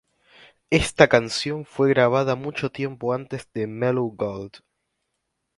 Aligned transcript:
Esta 0.71 1.07
canción 1.07 1.63
fue 1.63 1.89
grabada 1.89 2.33
mucho 2.33 2.71
tiempo 2.71 3.13
antes 3.13 3.47
de 3.53 3.67
"Mellow 3.67 4.09
Gold". 4.15 4.63